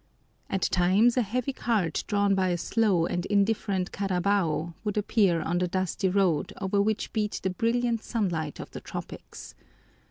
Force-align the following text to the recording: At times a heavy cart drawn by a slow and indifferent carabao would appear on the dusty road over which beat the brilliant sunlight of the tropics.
At 0.49 0.63
times 0.63 1.15
a 1.15 1.21
heavy 1.21 1.53
cart 1.53 2.03
drawn 2.07 2.33
by 2.33 2.47
a 2.47 2.57
slow 2.57 3.05
and 3.05 3.23
indifferent 3.27 3.91
carabao 3.91 4.73
would 4.83 4.97
appear 4.97 5.43
on 5.43 5.59
the 5.59 5.67
dusty 5.67 6.09
road 6.09 6.53
over 6.59 6.81
which 6.81 7.13
beat 7.13 7.39
the 7.43 7.51
brilliant 7.51 8.01
sunlight 8.03 8.59
of 8.59 8.71
the 8.71 8.81
tropics. 8.81 9.53